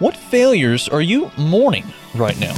[0.00, 2.54] What failures are you mourning right now?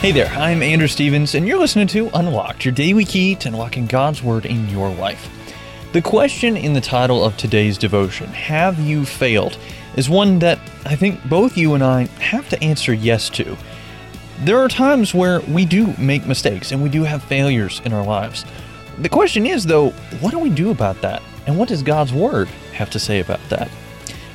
[0.00, 3.84] Hey there, I'm Andrew Stevens, and you're listening to Unlocked, your daily key to unlocking
[3.84, 5.28] God's Word in your life.
[5.92, 9.58] The question in the title of today's devotion, Have You Failed?
[9.94, 13.58] is one that I think both you and I have to answer yes to.
[14.40, 18.06] There are times where we do make mistakes and we do have failures in our
[18.06, 18.46] lives.
[18.96, 19.90] The question is, though,
[20.20, 21.22] what do we do about that?
[21.46, 23.68] And what does God's Word have to say about that?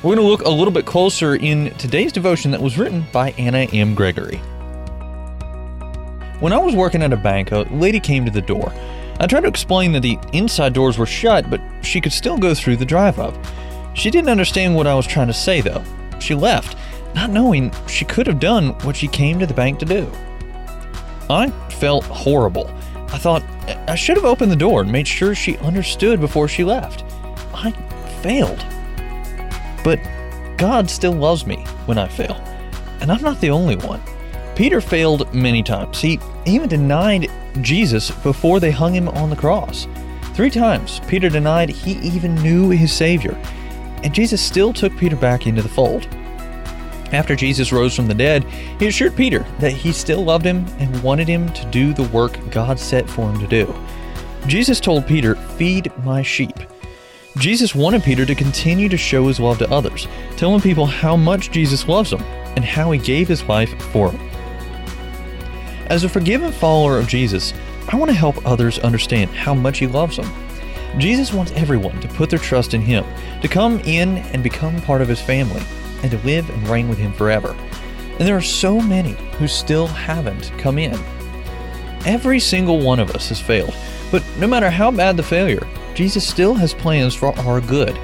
[0.04, 3.30] We're going to look a little bit closer in today's devotion that was written by
[3.38, 3.94] Anna M.
[3.94, 4.36] Gregory.
[6.40, 8.70] When I was working at a bank, a lady came to the door.
[9.18, 12.54] I tried to explain that the inside doors were shut, but she could still go
[12.54, 13.34] through the drive up.
[13.94, 15.82] She didn't understand what I was trying to say, though.
[16.20, 16.76] She left,
[17.14, 20.12] not knowing she could have done what she came to the bank to do.
[21.30, 22.68] I felt horrible.
[23.08, 23.42] I thought
[23.88, 27.04] I should have opened the door and made sure she understood before she left.
[27.54, 27.70] I
[28.20, 28.62] failed.
[29.84, 30.00] But
[30.56, 32.34] God still loves me when I fail,
[33.00, 34.02] and I'm not the only one.
[34.56, 36.00] Peter failed many times.
[36.00, 39.86] He even denied Jesus before they hung him on the cross.
[40.32, 43.38] Three times, Peter denied he even knew his Savior,
[44.02, 46.08] and Jesus still took Peter back into the fold.
[47.12, 48.44] After Jesus rose from the dead,
[48.78, 52.38] he assured Peter that he still loved him and wanted him to do the work
[52.50, 53.74] God set for him to do.
[54.46, 56.58] Jesus told Peter, Feed my sheep.
[57.36, 61.50] Jesus wanted Peter to continue to show his love to others, telling people how much
[61.50, 62.22] Jesus loves them
[62.54, 64.30] and how he gave his life for them.
[65.86, 67.52] As a forgiven follower of Jesus,
[67.88, 70.32] I want to help others understand how much he loves them.
[70.96, 73.04] Jesus wants everyone to put their trust in him,
[73.42, 75.62] to come in and become part of his family,
[76.02, 77.56] and to live and reign with him forever.
[78.18, 80.96] And there are so many who still haven't come in.
[82.06, 83.74] Every single one of us has failed,
[84.12, 87.98] but no matter how bad the failure, Jesus still has plans for our good.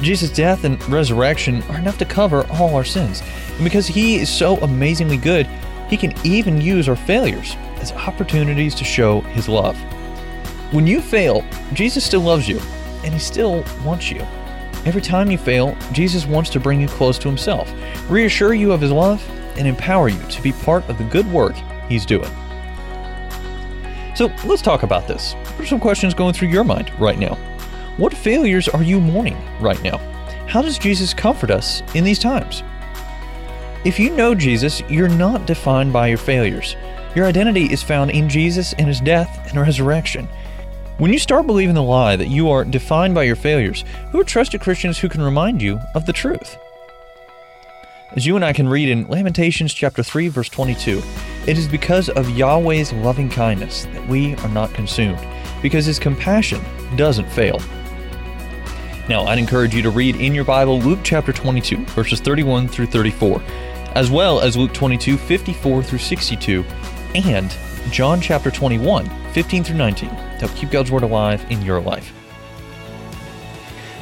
[0.00, 3.22] Jesus' death and resurrection are enough to cover all our sins.
[3.54, 5.46] And because He is so amazingly good,
[5.88, 9.76] He can even use our failures as opportunities to show His love.
[10.72, 12.58] When you fail, Jesus still loves you,
[13.04, 14.20] and He still wants you.
[14.84, 17.72] Every time you fail, Jesus wants to bring you close to Himself,
[18.10, 21.54] reassure you of His love, and empower you to be part of the good work
[21.88, 22.30] He's doing.
[24.14, 25.34] So let's talk about this.
[25.54, 27.36] What are some questions going through your mind right now?
[27.96, 29.98] What failures are you mourning right now?
[30.48, 32.64] How does Jesus comfort us in these times?
[33.84, 36.74] If you know Jesus, you're not defined by your failures.
[37.14, 40.26] Your identity is found in Jesus and his death and resurrection.
[40.98, 44.24] When you start believing the lie that you are defined by your failures, who are
[44.24, 46.56] trusted Christians who can remind you of the truth?
[48.16, 51.02] As you and I can read in Lamentations chapter 3 verse 22,
[51.46, 55.18] it is because of Yahweh's loving kindness that we are not consumed,
[55.64, 56.60] because his compassion
[56.94, 57.58] doesn't fail.
[59.08, 62.84] Now, I'd encourage you to read in your Bible Luke chapter 22 verses 31 through
[62.84, 63.40] 34,
[63.94, 66.62] as well as Luke 22 54 through 62,
[67.14, 67.56] and
[67.90, 72.12] John chapter 21 15 through 19 to help keep God's word alive in your life.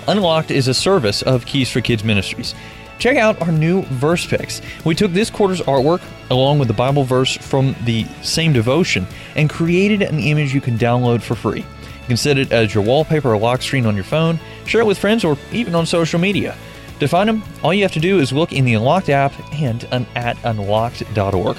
[0.09, 2.57] Unlocked is a service of Keys for Kids Ministries
[3.03, 4.63] check out our new verse picks.
[4.85, 9.51] We took this quarter's artwork along with the Bible verse from the same devotion and
[9.51, 11.63] created an image you can download for free.
[11.63, 14.87] You can set it as your wallpaper or lock screen on your phone, share it
[14.87, 16.57] with friends, or even on social media.
[17.01, 19.85] To find them, all you have to do is look in the Unlocked app and
[20.15, 21.57] at unlocked.org.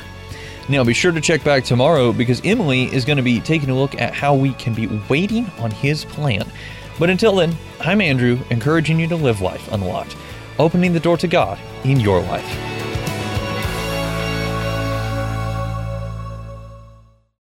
[0.69, 3.75] Now, be sure to check back tomorrow because Emily is going to be taking a
[3.75, 6.49] look at how we can be waiting on his plan.
[6.97, 10.15] But until then, I'm Andrew, encouraging you to live life unlocked
[10.59, 12.72] opening the door to God in your life.